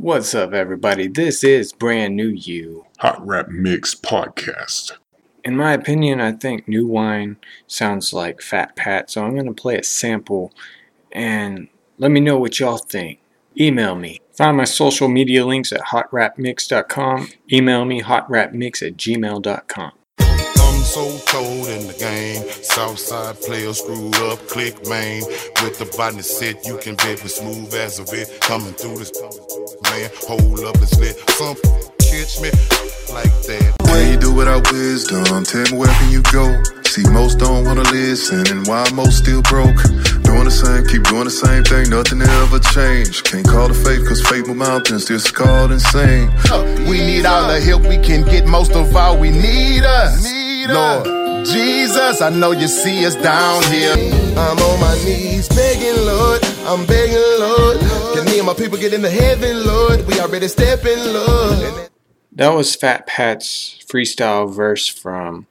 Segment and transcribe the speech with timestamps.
[0.00, 1.08] What's up, everybody?
[1.08, 2.86] This is Brand New You.
[3.00, 4.92] Hot Rap Mix Podcast.
[5.44, 9.52] In my opinion, I think New Wine sounds like Fat Pat, so I'm going to
[9.52, 10.54] play a sample
[11.12, 11.68] and
[11.98, 13.20] let me know what y'all think.
[13.60, 14.22] Email me.
[14.32, 17.28] Find my social media links at hotrapmix.com.
[17.52, 19.92] Email me hotrapmix at gmail.com.
[20.18, 22.50] I'm so cold in the game.
[22.62, 25.24] Southside player screwed up, click main.
[25.62, 28.40] With the body set, you can bet with smooth as a bit.
[28.40, 29.10] Coming through this
[29.90, 31.16] man, hold up, it's lit.
[31.30, 31.56] Some
[31.98, 32.50] catch me
[33.12, 33.74] like that.
[33.90, 36.62] When you do without wisdom, tell me where can you go?
[36.84, 39.76] See, most don't wanna listen, and why most still broke.
[40.22, 43.22] Doing the same, keep doing the same thing, nothing ever change.
[43.24, 46.30] Can't call the faith, cause faith will mountains, still scarred insane.
[46.88, 50.26] We need all the help we can get, most of all we need us.
[50.68, 53.94] Lord Jesus, I know you see us down here.
[54.36, 56.42] I'm on my knees begging, Lord.
[56.66, 57.80] I'm begging, Lord.
[58.14, 60.06] Can me and my people get into heaven, Lord?
[60.06, 61.90] We already stepping, Lord.
[62.32, 65.46] That was Fat Pat's freestyle verse from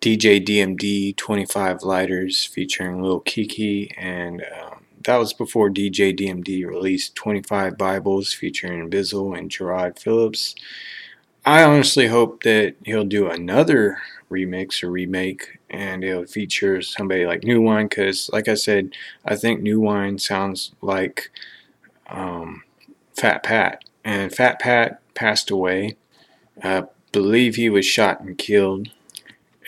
[0.00, 7.14] DJ DMD 25 Lighters featuring Lil Keke, and um, that was before DJ DMD released
[7.14, 10.54] 25 Bibles featuring Bizzle and Gerard Phillips.
[11.44, 13.98] I honestly hope that he'll do another
[14.30, 18.92] remix or remake and it'll feature somebody like New Wine because, like I said,
[19.26, 21.30] I think New Wine sounds like
[22.08, 22.62] um,
[23.14, 23.84] Fat Pat.
[24.04, 25.96] And Fat Pat passed away.
[26.62, 28.88] I believe he was shot and killed.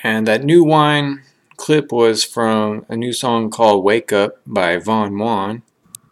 [0.03, 1.23] And that New Wine
[1.57, 5.63] clip was from a new song called Wake Up by Von Juan.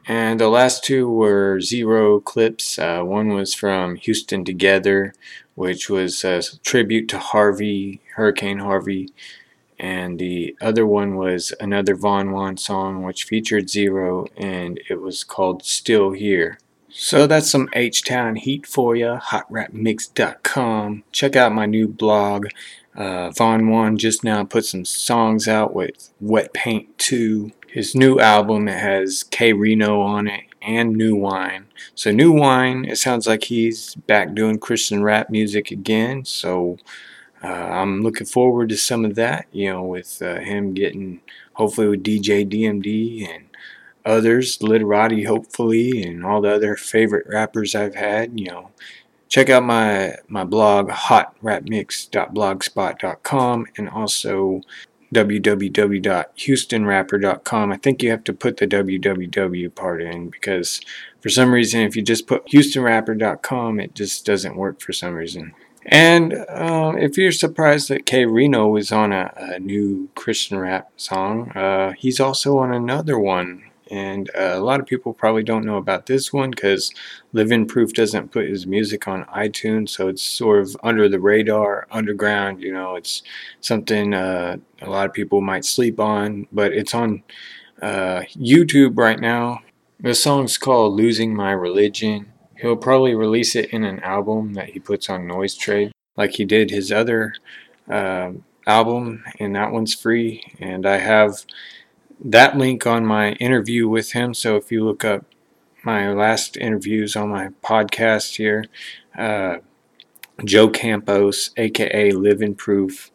[0.06, 2.78] And the last two were zero clips.
[2.78, 5.14] Uh, one was from Houston Together,
[5.54, 9.10] which was a tribute to Harvey, Hurricane Harvey.
[9.78, 15.24] And the other one was another Von Juan song, which featured Zero, and it was
[15.24, 16.58] called Still Here.
[16.88, 19.18] So that's some H Town heat for you.
[19.20, 21.02] HotRapMix.com.
[21.10, 22.46] Check out my new blog.
[22.94, 27.50] Uh, Von Juan just now put some songs out with Wet Paint 2.
[27.74, 31.66] His new album has K-Rino on it and New Wine.
[31.96, 36.24] So New Wine, it sounds like he's back doing Christian rap music again.
[36.24, 36.78] So
[37.42, 39.46] uh, I'm looking forward to some of that.
[39.50, 41.20] You know, with uh, him getting
[41.54, 43.46] hopefully with DJ DMD and
[44.06, 48.38] others, Literati hopefully, and all the other favorite rappers I've had.
[48.38, 48.70] You know,
[49.28, 54.60] check out my my blog hotrapmix.blogspot.com and also
[55.14, 57.72] www.houstonrapper.com.
[57.72, 60.80] I think you have to put the www part in because
[61.20, 65.54] for some reason, if you just put houstonrapper.com, it just doesn't work for some reason.
[65.86, 71.50] And uh, if you're surprised that K-Rino is on a, a new Christian rap song,
[71.50, 73.64] uh, he's also on another one.
[73.90, 76.90] And uh, a lot of people probably don't know about this one because
[77.32, 81.86] Living Proof doesn't put his music on iTunes, so it's sort of under the radar,
[81.90, 82.62] underground.
[82.62, 83.22] You know, it's
[83.60, 87.22] something uh, a lot of people might sleep on, but it's on
[87.82, 89.60] uh, YouTube right now.
[90.00, 92.32] The song's called Losing My Religion.
[92.60, 96.44] He'll probably release it in an album that he puts on Noise Trade, like he
[96.44, 97.34] did his other
[97.90, 98.32] uh,
[98.66, 100.42] album, and that one's free.
[100.58, 101.44] And I have
[102.22, 104.34] that link on my interview with him.
[104.34, 105.24] So if you look up
[105.84, 108.64] my last interviews on my podcast here,
[109.16, 109.58] uh,
[110.44, 113.10] Joe Campos, aka Living Proof,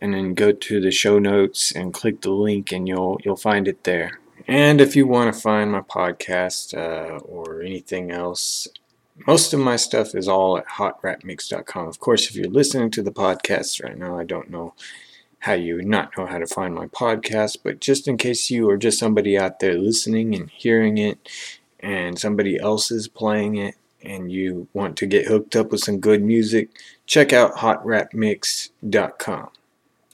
[0.00, 3.68] and then go to the show notes and click the link, and you'll you'll find
[3.68, 4.20] it there.
[4.48, 8.66] And if you want to find my podcast uh, or anything else,
[9.26, 11.86] most of my stuff is all at hotrapmix.com.
[11.86, 14.74] Of course, if you're listening to the podcast right now, I don't know
[15.42, 18.76] how you not know how to find my podcast, but just in case you or
[18.76, 21.18] just somebody out there listening and hearing it
[21.80, 25.98] and somebody else is playing it and you want to get hooked up with some
[25.98, 26.68] good music,
[27.06, 29.50] check out hotrapmix.com.